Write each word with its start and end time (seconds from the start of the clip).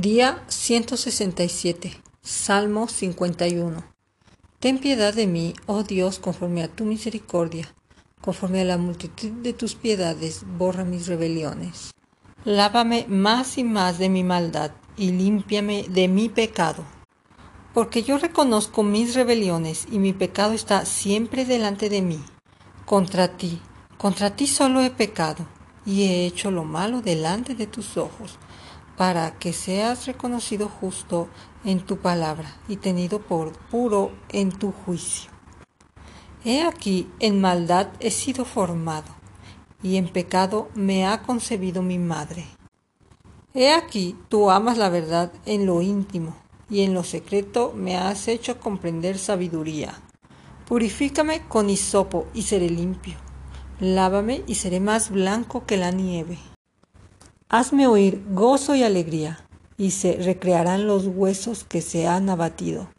Día 0.00 0.44
167. 0.46 2.00
Salmo 2.22 2.86
51. 2.86 3.82
Ten 4.60 4.78
piedad 4.78 5.12
de 5.12 5.26
mí, 5.26 5.54
oh 5.66 5.82
Dios, 5.82 6.20
conforme 6.20 6.62
a 6.62 6.68
tu 6.68 6.84
misericordia, 6.84 7.74
conforme 8.20 8.60
a 8.60 8.64
la 8.64 8.78
multitud 8.78 9.30
de 9.42 9.52
tus 9.54 9.74
piedades, 9.74 10.44
borra 10.56 10.84
mis 10.84 11.08
rebeliones. 11.08 11.90
Lávame 12.44 13.06
más 13.08 13.58
y 13.58 13.64
más 13.64 13.98
de 13.98 14.08
mi 14.08 14.22
maldad 14.22 14.70
y 14.96 15.10
límpiame 15.10 15.86
de 15.88 16.06
mi 16.06 16.28
pecado. 16.28 16.84
Porque 17.74 18.04
yo 18.04 18.18
reconozco 18.18 18.84
mis 18.84 19.16
rebeliones 19.16 19.88
y 19.90 19.98
mi 19.98 20.12
pecado 20.12 20.52
está 20.52 20.84
siempre 20.84 21.44
delante 21.44 21.88
de 21.88 22.02
mí. 22.02 22.22
Contra 22.84 23.36
ti, 23.36 23.60
contra 23.96 24.36
ti 24.36 24.46
solo 24.46 24.80
he 24.80 24.90
pecado 24.90 25.44
y 25.84 26.04
he 26.04 26.24
hecho 26.24 26.52
lo 26.52 26.62
malo 26.62 27.02
delante 27.02 27.56
de 27.56 27.66
tus 27.66 27.96
ojos 27.96 28.38
para 28.98 29.38
que 29.38 29.52
seas 29.52 30.06
reconocido 30.06 30.68
justo 30.68 31.28
en 31.64 31.80
tu 31.80 31.98
palabra 31.98 32.56
y 32.68 32.76
tenido 32.76 33.20
por 33.20 33.52
puro 33.52 34.10
en 34.28 34.50
tu 34.50 34.72
juicio. 34.72 35.30
He 36.44 36.62
aquí, 36.62 37.08
en 37.20 37.40
maldad 37.40 37.88
he 38.00 38.10
sido 38.10 38.44
formado, 38.44 39.06
y 39.84 39.96
en 39.98 40.08
pecado 40.08 40.68
me 40.74 41.06
ha 41.06 41.22
concebido 41.22 41.80
mi 41.80 41.98
madre. 41.98 42.44
He 43.54 43.72
aquí, 43.72 44.16
tú 44.28 44.50
amas 44.50 44.76
la 44.76 44.88
verdad 44.88 45.32
en 45.46 45.64
lo 45.64 45.80
íntimo, 45.80 46.34
y 46.68 46.82
en 46.82 46.92
lo 46.92 47.04
secreto 47.04 47.72
me 47.76 47.96
has 47.96 48.26
hecho 48.26 48.58
comprender 48.58 49.16
sabiduría. 49.16 49.94
Purifícame 50.66 51.42
con 51.46 51.70
hisopo 51.70 52.26
y 52.34 52.42
seré 52.42 52.68
limpio. 52.68 53.14
Lávame 53.78 54.42
y 54.48 54.56
seré 54.56 54.80
más 54.80 55.10
blanco 55.10 55.66
que 55.66 55.76
la 55.76 55.92
nieve. 55.92 56.38
Hazme 57.50 57.86
oír 57.86 58.22
gozo 58.34 58.74
y 58.74 58.82
alegría, 58.82 59.38
y 59.78 59.92
se 59.92 60.18
recrearán 60.18 60.86
los 60.86 61.06
huesos 61.06 61.64
que 61.64 61.80
se 61.80 62.06
han 62.06 62.28
abatido. 62.28 62.90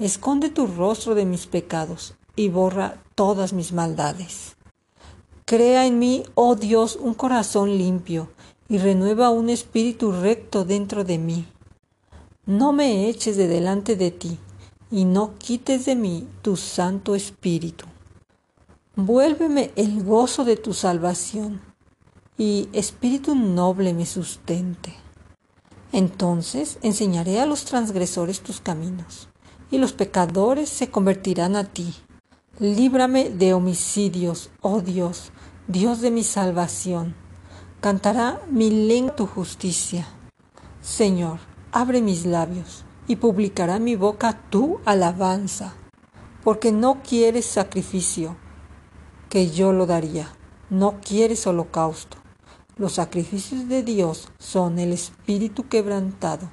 Esconde 0.00 0.48
tu 0.48 0.66
rostro 0.66 1.14
de 1.14 1.26
mis 1.26 1.46
pecados, 1.46 2.14
y 2.34 2.48
borra 2.48 3.02
todas 3.14 3.52
mis 3.52 3.74
maldades. 3.74 4.56
Crea 5.44 5.84
en 5.84 5.98
mí, 5.98 6.22
oh 6.34 6.56
Dios, 6.56 6.96
un 6.96 7.12
corazón 7.12 7.76
limpio, 7.76 8.30
y 8.66 8.78
renueva 8.78 9.28
un 9.28 9.50
espíritu 9.50 10.10
recto 10.10 10.64
dentro 10.64 11.04
de 11.04 11.18
mí. 11.18 11.46
No 12.46 12.72
me 12.72 13.10
eches 13.10 13.36
de 13.36 13.46
delante 13.46 13.96
de 13.96 14.10
ti, 14.10 14.38
y 14.90 15.04
no 15.04 15.34
quites 15.36 15.84
de 15.84 15.96
mí 15.96 16.26
tu 16.40 16.56
santo 16.56 17.14
espíritu. 17.14 17.84
Vuélveme 18.96 19.70
el 19.76 20.02
gozo 20.02 20.46
de 20.46 20.56
tu 20.56 20.72
salvación 20.72 21.71
y 22.38 22.68
espíritu 22.72 23.34
noble 23.34 23.92
me 23.94 24.06
sustente. 24.06 24.94
Entonces 25.92 26.78
enseñaré 26.82 27.40
a 27.40 27.46
los 27.46 27.64
transgresores 27.64 28.40
tus 28.40 28.60
caminos, 28.60 29.28
y 29.70 29.78
los 29.78 29.92
pecadores 29.92 30.68
se 30.68 30.90
convertirán 30.90 31.56
a 31.56 31.64
ti. 31.64 31.94
Líbrame 32.58 33.30
de 33.30 33.54
homicidios, 33.54 34.50
oh 34.60 34.80
Dios, 34.80 35.32
Dios 35.68 36.00
de 36.00 36.10
mi 36.10 36.24
salvación. 36.24 37.14
Cantará 37.80 38.40
mi 38.50 38.70
lengua 38.70 39.16
tu 39.16 39.26
justicia. 39.26 40.06
Señor, 40.80 41.40
abre 41.72 42.00
mis 42.00 42.24
labios, 42.26 42.84
y 43.06 43.16
publicará 43.16 43.78
mi 43.78 43.96
boca 43.96 44.40
tu 44.50 44.80
alabanza, 44.84 45.74
porque 46.42 46.72
no 46.72 47.02
quieres 47.02 47.46
sacrificio, 47.46 48.36
que 49.28 49.50
yo 49.50 49.72
lo 49.72 49.86
daría, 49.86 50.28
no 50.70 51.00
quieres 51.00 51.46
holocausto. 51.46 52.21
Los 52.76 52.94
sacrificios 52.94 53.68
de 53.68 53.82
Dios 53.82 54.28
son 54.38 54.78
el 54.78 54.92
espíritu 54.92 55.68
quebrantado. 55.68 56.50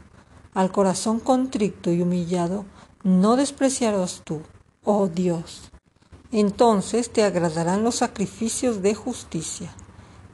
Al 0.54 0.70
corazón 0.72 1.22
contrito 1.22 1.92
y 1.92 2.02
humillado 2.02 2.66
no 3.04 3.38
despreciarás 3.38 4.22
tú, 4.26 4.42
oh 4.84 5.08
Dios. 5.08 5.72
Entonces 6.32 7.12
te 7.12 7.24
agradarán 7.24 7.84
los 7.84 7.96
sacrificios 7.96 8.82
de 8.82 8.96
justicia, 8.96 9.74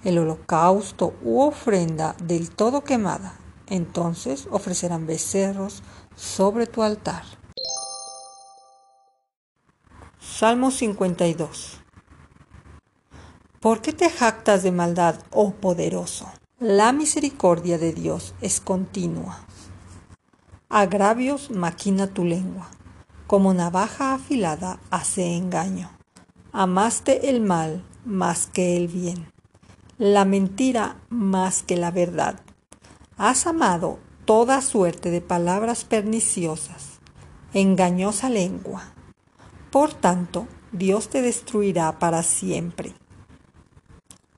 el 0.04 0.18
holocausto 0.18 1.14
u 1.24 1.42
ofrenda 1.42 2.16
del 2.24 2.50
todo 2.50 2.84
quemada. 2.84 3.36
Entonces 3.68 4.48
ofrecerán 4.50 5.06
becerros 5.06 5.84
sobre 6.16 6.66
tu 6.66 6.82
altar. 6.82 7.24
Salmo 10.20 10.72
52 10.72 11.85
¿Por 13.66 13.82
qué 13.82 13.94
te 13.94 14.12
jactas 14.12 14.62
de 14.62 14.72
maldad, 14.72 15.16
oh 15.32 15.54
poderoso? 15.54 16.32
La 16.60 16.92
misericordia 16.92 17.80
de 17.80 17.94
Dios 17.94 18.36
es 18.40 18.60
continua. 18.60 19.40
Agravios 20.70 21.50
maquina 21.50 22.06
tu 22.06 22.26
lengua, 22.26 22.70
como 23.26 23.56
navaja 23.56 24.14
afilada 24.14 24.80
hace 24.92 25.36
engaño. 25.36 25.90
Amaste 26.52 27.32
el 27.32 27.42
mal 27.42 27.84
más 28.06 28.46
que 28.46 28.78
el 28.78 28.88
bien, 28.88 29.32
la 29.98 30.26
mentira 30.26 30.98
más 31.10 31.64
que 31.64 31.76
la 31.76 31.90
verdad. 31.90 32.42
Has 33.18 33.48
amado 33.48 33.98
toda 34.26 34.62
suerte 34.62 35.10
de 35.10 35.22
palabras 35.22 35.86
perniciosas, 35.86 37.00
engañosa 37.52 38.30
lengua. 38.30 38.84
Por 39.72 39.92
tanto, 39.92 40.48
Dios 40.72 41.10
te 41.10 41.24
destruirá 41.24 41.98
para 41.98 42.22
siempre 42.22 42.94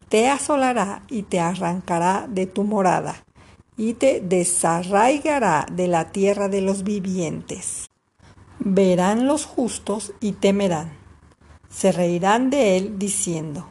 te 0.09 0.29
asolará 0.29 1.03
y 1.09 1.23
te 1.23 1.39
arrancará 1.39 2.27
de 2.29 2.45
tu 2.47 2.63
morada, 2.63 3.25
y 3.75 3.93
te 3.93 4.21
desarraigará 4.21 5.65
de 5.71 5.87
la 5.87 6.11
tierra 6.11 6.49
de 6.49 6.61
los 6.61 6.83
vivientes. 6.83 7.89
Verán 8.59 9.27
los 9.27 9.45
justos 9.45 10.13
y 10.19 10.33
temerán. 10.33 10.91
Se 11.69 11.91
reirán 11.91 12.49
de 12.49 12.77
él 12.77 12.97
diciendo, 12.97 13.69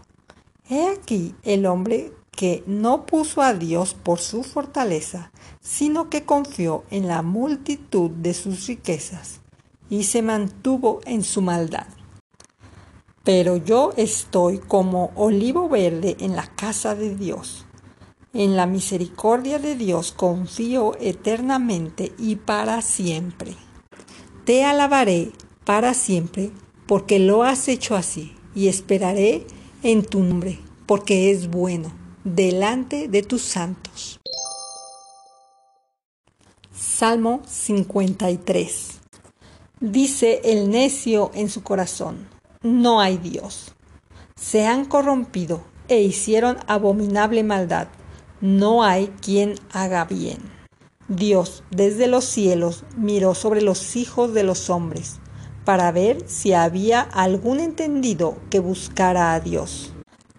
He 0.69 0.88
aquí 0.88 1.34
el 1.42 1.66
hombre 1.66 2.12
que 2.30 2.62
no 2.66 3.06
puso 3.06 3.41
a 3.41 3.54
Dios 3.54 3.94
por 3.94 4.18
su 4.18 4.42
fortaleza, 4.42 5.32
sino 5.60 6.10
que 6.10 6.24
confió 6.24 6.84
en 6.91 7.08
la 7.08 7.22
multitud 7.22 8.10
de 8.10 8.34
sus 8.34 8.66
riquezas, 8.66 9.41
y 9.88 10.04
se 10.04 10.22
mantuvo 10.22 11.00
en 11.06 11.24
su 11.24 11.41
maldad 11.41 11.86
pero 13.26 13.56
yo 13.56 13.92
estoy 13.97 14.59
como 14.59 15.10
olivo 15.16 15.69
verde 15.69 16.16
en 16.20 16.37
la 16.37 16.47
casa 16.47 16.94
de 16.94 17.16
Dios. 17.16 17.66
En 18.32 18.54
la 18.54 18.66
misericordia 18.66 19.59
de 19.59 19.75
Dios 19.75 20.12
confío 20.12 20.97
eternamente 21.00 22.12
y 22.19 22.36
para 22.36 22.82
siempre. 22.82 23.56
Te 24.44 24.62
alabaré 24.62 25.32
para 25.65 25.92
siempre 25.92 26.53
porque 26.86 27.19
lo 27.19 27.42
has 27.42 27.66
hecho 27.66 27.97
así 27.97 28.32
y 28.54 28.69
esperaré 28.69 29.44
en 29.82 30.04
tu 30.04 30.20
nombre 30.20 30.60
porque 30.86 31.32
es 31.32 31.50
bueno 31.50 31.91
delante 32.22 33.09
de 33.09 33.25
tus 33.25 33.42
santos. 33.42 34.20
Salmo 36.72 37.42
53 37.48 39.00
Dice 39.81 40.42
el 40.44 40.70
necio 40.70 41.32
en 41.34 41.50
su 41.50 41.65
corazón 41.65 42.35
no 42.66 43.00
hay 43.00 43.16
Dios. 43.16 43.75
Se 44.34 44.66
han 44.66 44.84
corrompido 44.84 45.62
e 45.88 46.03
hicieron 46.03 46.59
abominable 46.66 47.44
maldad. 47.44 47.87
No 48.41 48.82
hay 48.82 49.09
quien 49.22 49.54
haga 49.72 50.04
bien. 50.04 50.38
Dios 51.09 51.62
desde 51.71 52.09
los 52.09 52.25
cielos 52.25 52.84
miró 52.97 53.37
sobre 53.37 53.62
los 53.62 53.94
hijos 53.94 54.34
de 54.34 54.43
los 54.43 54.69
hombres 54.69 55.21
para 55.65 55.93
ver 55.93 56.28
si 56.28 56.53
había 56.54 57.00
algún 57.00 57.60
entendido 57.60 58.37
que 58.50 58.59
buscara 58.59 59.34
a 59.34 59.41
Dios. 59.41 59.93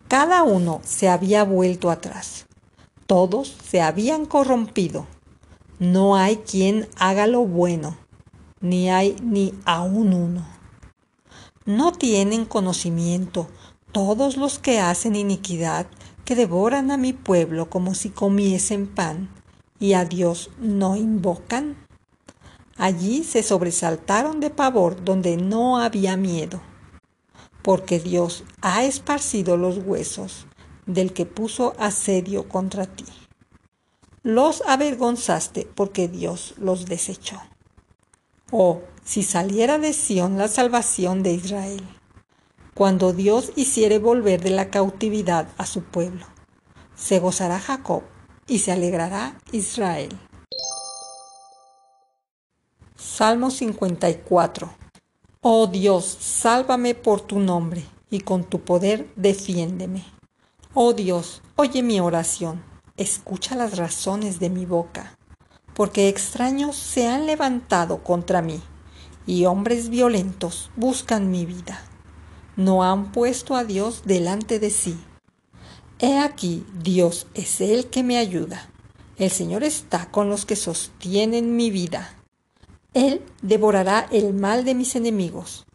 Cada 0.10 0.44
uno 0.44 0.82
se 0.84 1.08
había 1.08 1.44
vuelto 1.44 1.90
atrás. 1.90 2.46
Todos 3.06 3.56
se 3.64 3.82
habían 3.82 4.26
corrompido. 4.26 5.08
No 5.80 6.18
hay 6.18 6.38
quien 6.38 6.90
haga 6.98 7.26
lo 7.26 7.46
bueno, 7.46 7.98
ni 8.60 8.90
hay 8.90 9.16
ni 9.22 9.54
aún 9.66 10.14
uno 10.14 10.57
no 11.68 11.92
tienen 11.92 12.46
conocimiento 12.46 13.48
todos 13.92 14.38
los 14.38 14.58
que 14.58 14.80
hacen 14.80 15.18
iniquidad, 15.18 15.86
que 16.24 16.34
devoran 16.34 16.92
a 16.92 16.98
mi 16.98 17.12
pueblo 17.12 17.70
como 17.70 17.94
si 17.94 18.10
comiesen 18.10 18.88
pan, 18.88 19.30
y 19.78 19.94
a 19.94 20.06
Dios 20.06 20.50
no 20.60 20.96
invocan. 20.96 21.76
Allí 22.78 23.24
se 23.24 23.44
sobresaltaron 23.44 24.40
de 24.40 24.50
pavor 24.50 25.04
donde 25.04 25.36
no 25.36 25.78
había 25.78 26.16
miedo, 26.16 26.62
porque 27.64 28.00
Dios 28.00 28.46
ha 28.62 28.86
esparcido 28.86 29.58
los 29.58 29.78
huesos 29.78 30.48
del 30.86 31.12
que 31.12 31.26
puso 31.26 31.74
asedio 31.80 32.48
contra 32.48 32.86
ti. 32.86 33.06
Los 34.24 34.62
avergonzaste 34.62 35.68
porque 35.76 36.08
Dios 36.08 36.54
los 36.58 36.86
desechó. 36.86 37.42
Oh, 38.52 38.82
si 39.08 39.24
saliera 39.24 39.78
de 39.78 39.94
Sión 39.94 40.38
la 40.38 40.50
salvación 40.50 41.24
de 41.24 41.32
Israel, 41.32 41.82
cuando 42.74 43.14
Dios 43.14 43.54
hiciere 43.56 44.00
volver 44.00 44.44
de 44.44 44.50
la 44.50 44.70
cautividad 44.70 45.48
a 45.58 45.66
su 45.66 45.82
pueblo, 45.84 46.26
se 46.94 47.20
gozará 47.20 47.58
Jacob 47.58 48.04
y 48.48 48.60
se 48.60 48.74
alegrará 48.74 49.38
Israel. 49.54 50.10
Salmo 52.98 53.50
54. 53.50 54.74
Oh 55.40 55.68
Dios, 55.68 56.18
sálvame 56.20 56.94
por 56.94 57.22
tu 57.22 57.40
nombre, 57.40 57.86
y 58.10 58.20
con 58.20 58.44
tu 58.44 58.60
poder 58.60 59.10
defiéndeme. 59.16 60.04
Oh 60.74 60.92
Dios, 60.92 61.42
oye 61.56 61.82
mi 61.82 62.02
oración, 62.02 62.62
escucha 62.98 63.56
las 63.56 63.78
razones 63.78 64.42
de 64.42 64.50
mi 64.50 64.66
boca, 64.66 65.18
porque 65.74 66.10
extraños 66.10 66.76
se 66.76 67.08
han 67.08 67.26
levantado 67.26 68.04
contra 68.04 68.42
mí, 68.42 68.62
y 69.28 69.46
hombres 69.46 69.90
violentos 69.90 70.72
buscan 70.76 71.30
mi 71.30 71.46
vida. 71.46 71.84
No 72.56 72.84
han 72.84 73.12
puesto 73.12 73.56
a 73.56 73.64
Dios 73.64 74.02
delante 74.06 74.58
de 74.58 74.72
sí. 74.72 74.98
He 76.00 76.18
aquí, 76.18 76.66
Dios 76.82 77.28
es 77.36 77.62
el 77.62 77.88
que 77.88 78.02
me 78.02 78.18
ayuda. 78.18 78.70
El 79.18 79.30
Señor 79.30 79.64
está 79.64 80.10
con 80.10 80.30
los 80.30 80.46
que 80.46 80.56
sostienen 80.56 81.56
mi 81.56 81.70
vida. 81.70 82.16
Él 82.94 83.22
devorará 83.42 84.08
el 84.12 84.34
mal 84.34 84.64
de 84.64 84.74
mis 84.74 84.96
enemigos. 84.96 85.68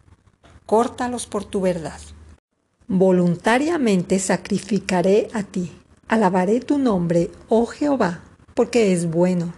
Córtalos 0.66 1.26
por 1.26 1.44
tu 1.44 1.60
verdad. 1.60 2.00
Voluntariamente 2.88 4.18
sacrificaré 4.18 5.28
a 5.32 5.42
ti. 5.42 5.72
Alabaré 6.08 6.60
tu 6.60 6.78
nombre, 6.78 7.30
oh 7.48 7.66
Jehová, 7.66 8.22
porque 8.54 8.92
es 8.92 9.10
bueno. 9.10 9.52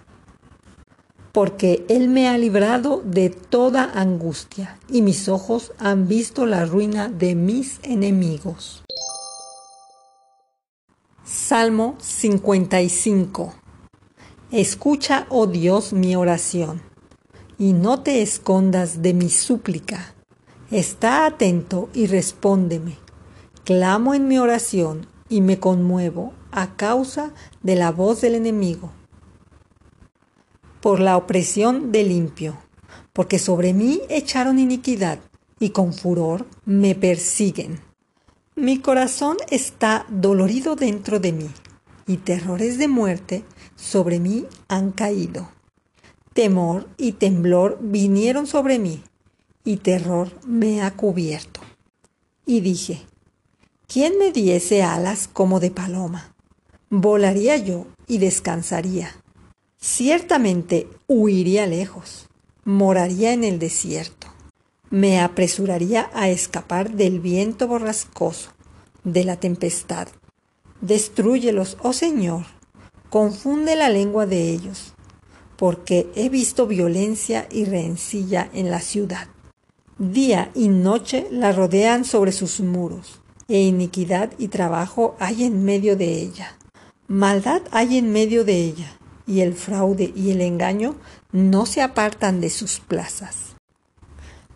Porque 1.34 1.84
Él 1.90 2.08
me 2.08 2.28
ha 2.28 2.38
librado 2.38 3.02
de 3.04 3.28
toda 3.28 3.84
angustia, 3.84 4.78
y 4.88 5.02
mis 5.02 5.28
ojos 5.28 5.72
han 5.78 6.08
visto 6.08 6.46
la 6.46 6.64
ruina 6.64 7.10
de 7.10 7.34
mis 7.34 7.78
enemigos. 7.82 8.82
Salmo 11.24 11.96
55 12.00 13.54
Escucha, 14.50 15.26
oh 15.28 15.46
Dios, 15.46 15.92
mi 15.92 16.16
oración 16.16 16.94
y 17.58 17.72
no 17.72 18.02
te 18.02 18.22
escondas 18.22 19.02
de 19.02 19.14
mi 19.14 19.30
súplica. 19.30 20.14
Está 20.70 21.26
atento 21.26 21.88
y 21.94 22.06
respóndeme. 22.06 22.96
Clamo 23.64 24.14
en 24.14 24.28
mi 24.28 24.38
oración 24.38 25.06
y 25.28 25.40
me 25.40 25.58
conmuevo 25.58 26.32
a 26.50 26.76
causa 26.76 27.32
de 27.62 27.76
la 27.76 27.90
voz 27.90 28.20
del 28.20 28.34
enemigo, 28.34 28.92
por 30.84 31.00
la 31.00 31.16
opresión 31.16 31.92
del 31.92 32.10
limpio, 32.10 32.58
porque 33.14 33.38
sobre 33.38 33.72
mí 33.72 34.02
echaron 34.10 34.58
iniquidad 34.58 35.18
y 35.58 35.70
con 35.70 35.94
furor 35.94 36.46
me 36.66 36.94
persiguen. 36.94 37.80
Mi 38.54 38.80
corazón 38.80 39.38
está 39.48 40.04
dolorido 40.10 40.76
dentro 40.76 41.20
de 41.20 41.32
mí 41.32 41.48
y 42.06 42.18
terrores 42.18 42.76
de 42.76 42.88
muerte 42.88 43.44
sobre 43.76 44.20
mí 44.20 44.44
han 44.68 44.92
caído. 44.92 45.48
Temor 46.34 46.86
y 46.98 47.12
temblor 47.12 47.78
vinieron 47.80 48.46
sobre 48.46 48.78
mí, 48.78 49.02
y 49.64 49.78
terror 49.78 50.38
me 50.46 50.82
ha 50.82 50.90
cubierto. 50.90 51.62
Y 52.44 52.60
dije, 52.60 53.00
¿quién 53.86 54.18
me 54.18 54.32
diese 54.32 54.82
alas 54.82 55.30
como 55.32 55.60
de 55.60 55.70
paloma? 55.70 56.34
Volaría 56.90 57.56
yo 57.56 57.86
y 58.06 58.18
descansaría. 58.18 59.23
Ciertamente 59.86 60.88
huiría 61.08 61.66
lejos, 61.66 62.30
moraría 62.64 63.34
en 63.34 63.44
el 63.44 63.58
desierto. 63.58 64.28
Me 64.88 65.20
apresuraría 65.20 66.10
a 66.14 66.30
escapar 66.30 66.92
del 66.92 67.20
viento 67.20 67.68
borrascoso, 67.68 68.48
de 69.04 69.24
la 69.24 69.36
tempestad. 69.36 70.08
Destrúyelos, 70.80 71.76
oh 71.82 71.92
Señor, 71.92 72.46
confunde 73.10 73.76
la 73.76 73.90
lengua 73.90 74.24
de 74.24 74.48
ellos 74.48 74.94
porque 75.58 76.10
he 76.14 76.30
visto 76.30 76.66
violencia 76.66 77.46
y 77.52 77.66
rencilla 77.66 78.48
en 78.54 78.70
la 78.70 78.80
ciudad. 78.80 79.28
Día 79.98 80.50
y 80.54 80.68
noche 80.68 81.26
la 81.30 81.52
rodean 81.52 82.06
sobre 82.06 82.32
sus 82.32 82.60
muros, 82.60 83.20
e 83.48 83.60
iniquidad 83.60 84.32
y 84.38 84.48
trabajo 84.48 85.14
hay 85.20 85.44
en 85.44 85.62
medio 85.62 85.94
de 85.94 86.22
ella. 86.22 86.56
Maldad 87.06 87.60
hay 87.70 87.98
en 87.98 88.10
medio 88.12 88.46
de 88.46 88.64
ella, 88.64 88.98
y 89.26 89.40
el 89.40 89.54
fraude 89.54 90.12
y 90.14 90.30
el 90.30 90.40
engaño 90.40 90.96
no 91.32 91.66
se 91.66 91.82
apartan 91.82 92.40
de 92.40 92.50
sus 92.50 92.80
plazas. 92.80 93.56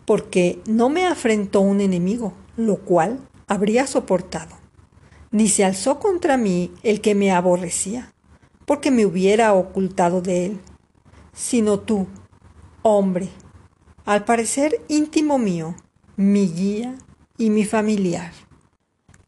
Porque 0.05 0.61
no 0.65 0.89
me 0.89 1.05
afrentó 1.05 1.61
un 1.61 1.81
enemigo, 1.81 2.33
lo 2.57 2.77
cual 2.77 3.19
habría 3.47 3.87
soportado, 3.87 4.55
ni 5.31 5.47
se 5.47 5.65
alzó 5.65 5.99
contra 5.99 6.37
mí 6.37 6.71
el 6.83 7.01
que 7.01 7.15
me 7.15 7.31
aborrecía, 7.31 8.13
porque 8.65 8.91
me 8.91 9.05
hubiera 9.05 9.53
ocultado 9.53 10.21
de 10.21 10.45
él 10.45 10.59
sino 11.39 11.79
tú, 11.79 12.05
hombre, 12.81 13.29
al 14.05 14.25
parecer 14.25 14.81
íntimo 14.89 15.37
mío, 15.37 15.73
mi 16.17 16.47
guía 16.47 16.97
y 17.37 17.49
mi 17.49 17.63
familiar, 17.63 18.33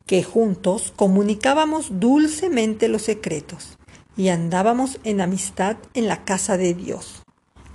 que 0.05 0.21
juntos 0.21 0.91
comunicábamos 0.95 2.01
dulcemente 2.01 2.89
los 2.89 3.03
secretos 3.03 3.77
y 4.17 4.29
andábamos 4.29 4.99
en 5.03 5.21
amistad 5.21 5.77
en 5.93 6.07
la 6.07 6.23
casa 6.23 6.57
de 6.57 6.73
Dios. 6.73 7.23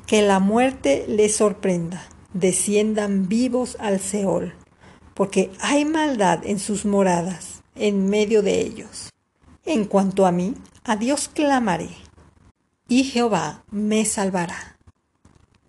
Que 0.07 0.23
la 0.23 0.39
muerte 0.39 1.05
les 1.09 1.37
sorprenda, 1.37 2.07
desciendan 2.33 3.29
vivos 3.29 3.77
al 3.81 4.01
Seol, 4.01 4.55
porque 5.15 5.51
hay 5.61 5.85
maldad 5.85 6.41
en 6.45 6.59
sus 6.59 6.85
moradas, 6.85 7.63
en 7.75 8.09
medio 8.09 8.43
de 8.43 8.61
ellos. 8.61 9.11
En 9.65 9.85
cuanto 9.85 10.27
a 10.27 10.33
mí, 10.33 10.55
a 10.85 10.97
Dios 10.97 11.29
clamaré 11.29 11.91
y 12.89 13.05
Jehová 13.05 13.65
me 13.71 14.05
salvará. 14.05 14.79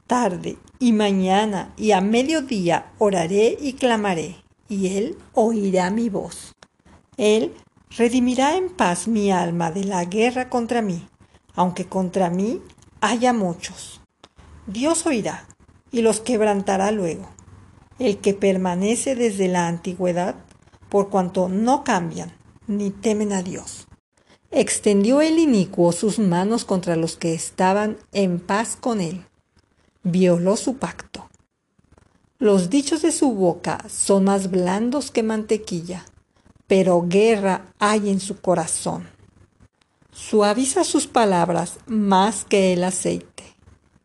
Tarde 0.06 0.58
y 0.80 0.94
mañana 0.94 1.74
y 1.78 1.92
a 1.92 2.02
mediodía 2.02 2.94
oraré 2.98 3.58
y 3.60 3.74
clamaré, 3.74 4.38
y 4.70 4.96
él 4.96 5.18
oirá 5.34 5.90
mi 5.90 6.10
voz. 6.10 6.56
Él 7.18 7.54
redimirá 7.89 8.56
en 8.57 8.69
paz 8.69 9.07
mi 9.07 9.31
alma 9.31 9.72
de 9.72 9.84
la 9.84 10.04
guerra 10.06 10.50
contra 10.50 10.81
mí, 10.81 11.07
aunque 11.54 11.86
contra 11.86 12.30
mí 12.30 12.62
haya 13.01 13.34
muchos. 13.34 14.01
Dios 14.66 15.06
oirá 15.06 15.48
y 15.92 16.01
los 16.01 16.19
quebrantará 16.19 16.92
luego. 16.92 17.30
El 18.00 18.19
que 18.19 18.34
permanece 18.34 19.16
desde 19.16 19.48
la 19.48 19.68
antigüedad, 19.68 20.36
por 20.89 21.10
cuanto 21.10 21.50
no 21.50 21.84
cambian 21.84 22.31
ni 22.68 22.92
temen 22.92 23.34
a 23.34 23.42
Dios. 23.42 23.88
Extendió 24.51 25.22
el 25.22 25.39
inicuo 25.39 25.92
sus 25.92 26.19
manos 26.19 26.63
contra 26.63 26.95
los 26.95 27.18
que 27.18 27.34
estaban 27.34 27.98
en 28.12 28.39
paz 28.39 28.78
con 28.80 29.01
él. 29.01 29.25
Violó 30.03 30.56
su 30.56 30.77
pacto. 30.77 31.27
Los 32.39 32.70
dichos 32.70 33.01
de 33.01 33.12
su 33.12 33.34
boca 33.34 33.84
son 33.89 34.25
más 34.25 34.51
blandos 34.51 35.12
que 35.12 35.24
mantequilla, 35.24 36.06
pero 36.67 37.03
guerra 37.07 37.65
hay 37.79 38.09
en 38.09 38.19
su 38.19 38.39
corazón. 38.39 39.07
Suaviza 40.12 40.83
sus 40.83 41.07
palabras 41.07 41.77
más 41.86 42.45
que 42.45 42.74
el 42.74 42.83
aceite, 42.83 43.43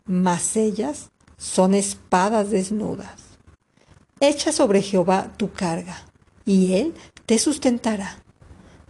mas 0.04 0.57
ellas 0.57 1.11
son 1.37 1.75
espadas 1.75 2.50
desnudas. 2.50 3.23
Echa 4.21 4.52
sobre 4.52 4.83
Jehová 4.83 5.33
tu 5.37 5.52
carga, 5.52 6.04
y 6.45 6.75
él 6.75 6.95
te 7.26 7.38
sustentará 7.38 8.23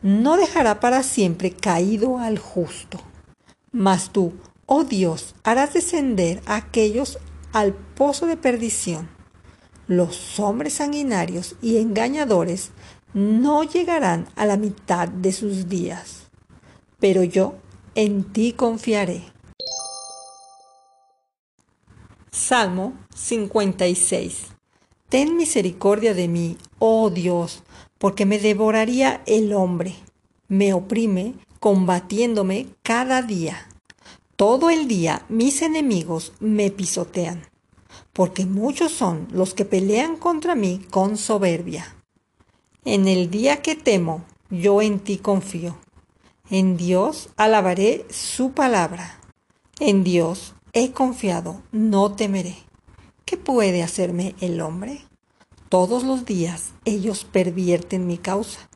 no 0.03 0.37
dejará 0.37 0.81
para 0.81 1.03
siempre 1.05 1.53
caído 1.53 2.19
al 2.19 2.39
justo. 2.39 2.99
Mas 3.71 4.11
tú, 4.11 4.33
oh 4.67 4.85
Dios, 4.85 5.35
harás 5.45 5.73
descender 5.73 6.43
a 6.45 6.57
aquellos 6.57 7.19
al 7.53 7.73
pozo 7.73 8.27
de 8.27 8.37
perdición. 8.37 9.09
Los 9.87 10.39
hombres 10.41 10.75
sanguinarios 10.75 11.57
y 11.63 11.79
engañadores 11.79 12.71
no 13.15 13.63
llegarán 13.65 14.29
a 14.37 14.47
la 14.47 14.57
mitad 14.57 15.09
de 15.09 15.33
sus 15.33 15.69
días. 15.69 16.29
Pero 16.99 17.23
yo 17.23 17.55
en 17.95 18.25
ti 18.25 18.53
confiaré. 18.53 19.25
Salmo 22.31 22.95
56 23.15 24.53
Ten 25.13 25.37
misericordia 25.37 26.15
de 26.15 26.27
mí, 26.27 26.57
oh 26.79 27.11
Dios, 27.11 27.65
porque 27.99 28.25
me 28.25 28.39
devoraría 28.39 29.23
el 29.27 29.53
hombre. 29.53 29.95
Me 30.49 30.73
oprime 30.73 31.35
combatiéndome 31.61 32.69
cada 32.83 33.21
día. 33.21 33.69
Todo 34.37 34.71
el 34.71 34.89
día 34.89 35.27
mis 35.29 35.61
enemigos 35.61 36.33
me 36.41 36.71
pisotean, 36.71 37.43
porque 38.15 38.47
muchos 38.47 38.91
son 38.93 39.29
los 39.33 39.53
que 39.53 39.67
pelean 39.67 40.17
contra 40.17 40.55
mí 40.55 40.81
con 40.91 41.19
soberbia. 41.19 41.95
En 42.85 43.07
el 43.07 43.31
día 43.31 43.63
que 43.63 43.77
temo, 43.77 44.25
yo 44.51 44.83
en 44.83 44.99
ti 44.99 45.19
confío. 45.19 45.79
En 46.51 46.77
Dios 46.77 47.31
alabaré 47.37 48.05
su 48.11 48.53
palabra. 48.53 49.21
En 49.79 50.03
Dios 50.03 50.55
he 50.73 50.93
confiado, 50.93 51.63
no 51.71 52.13
temeré. 52.13 52.57
¿Qué 53.25 53.37
puede 53.37 53.83
hacerme 53.83 54.35
el 54.41 54.61
hombre? 54.61 55.07
Todos 55.69 56.03
los 56.03 56.25
días 56.25 56.73
ellos 56.85 57.25
pervierten 57.25 58.07
mi 58.07 58.19
causa. 58.19 58.69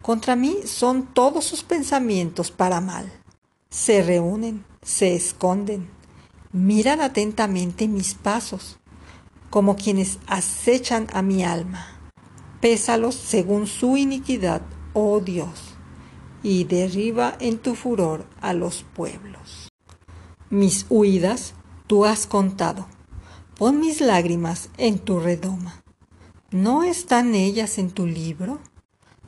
Contra 0.00 0.36
mí 0.36 0.56
son 0.64 1.06
todos 1.14 1.44
sus 1.44 1.62
pensamientos 1.62 2.50
para 2.50 2.80
mal. 2.80 3.12
Se 3.68 4.02
reúnen, 4.02 4.64
se 4.82 5.14
esconden, 5.14 5.90
Miran 6.54 7.00
atentamente 7.00 7.88
mis 7.88 8.14
pasos, 8.14 8.78
como 9.50 9.74
quienes 9.74 10.20
acechan 10.28 11.08
a 11.12 11.20
mi 11.20 11.42
alma. 11.42 11.93
Pésalos 12.64 13.14
según 13.14 13.66
su 13.66 13.98
iniquidad, 13.98 14.62
oh 14.94 15.20
Dios, 15.20 15.74
y 16.42 16.64
derriba 16.64 17.36
en 17.38 17.58
tu 17.58 17.74
furor 17.74 18.24
a 18.40 18.54
los 18.54 18.86
pueblos. 18.94 19.68
Mis 20.48 20.86
huidas 20.88 21.52
tú 21.86 22.06
has 22.06 22.26
contado. 22.26 22.86
Pon 23.58 23.80
mis 23.80 24.00
lágrimas 24.00 24.70
en 24.78 24.98
tu 24.98 25.20
redoma. 25.20 25.82
¿No 26.50 26.84
están 26.84 27.34
ellas 27.34 27.76
en 27.76 27.90
tu 27.90 28.06
libro? 28.06 28.60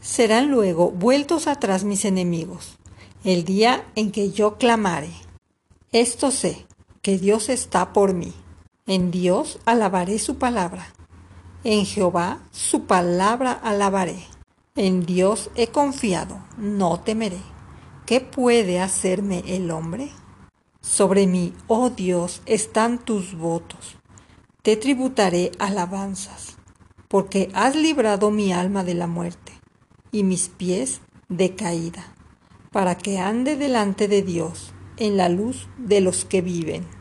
Serán 0.01 0.51
luego 0.51 0.91
vueltos 0.91 1.47
atrás 1.47 1.85
mis 1.85 2.07
enemigos, 2.07 2.79
el 3.23 3.45
día 3.45 3.85
en 3.97 4.13
que 4.13 4.31
yo 4.31 4.57
clamare. 4.57 5.13
Esto 5.93 6.31
sé, 6.31 6.67
que 7.03 7.19
Dios 7.19 7.51
está 7.51 7.93
por 7.93 8.15
mí. 8.15 8.33
En 8.87 9.11
Dios 9.11 9.59
alabaré 9.67 10.19
su 10.21 10.39
palabra. 10.39 10.96
En 11.69 11.85
Jehová 11.85 12.39
su 12.53 12.85
palabra 12.85 13.51
alabaré. 13.51 14.23
En 14.77 15.05
Dios 15.05 15.51
he 15.57 15.67
confiado, 15.67 16.39
no 16.57 17.01
temeré. 17.01 17.41
¿Qué 18.07 18.21
puede 18.21 18.79
hacerme 18.79 19.43
el 19.49 19.73
hombre? 19.73 20.13
Sobre 20.81 21.27
mí, 21.27 21.53
oh 21.67 21.91
Dios, 21.91 22.41
están 22.47 23.05
tus 23.05 23.37
votos. 23.37 23.97
Te 24.63 24.77
tributaré 24.77 25.51
alabanzas, 25.59 26.57
porque 27.09 27.51
has 27.53 27.75
librado 27.75 28.31
mi 28.31 28.53
alma 28.53 28.85
de 28.85 28.95
la 28.95 29.09
muerte 29.09 29.51
y 30.13 30.23
mis 30.23 30.49
pies 30.49 31.01
de 31.29 31.57
caída, 31.57 32.15
para 32.71 32.97
que 32.97 33.19
ande 33.19 33.57
delante 33.57 34.07
de 34.07 34.23
Dios 34.23 34.73
en 34.99 35.17
la 35.17 35.29
luz 35.29 35.67
de 35.79 36.01
los 36.01 36.25
que 36.25 36.43
viven. 36.43 36.96